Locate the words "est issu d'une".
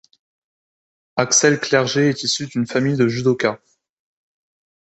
2.09-2.65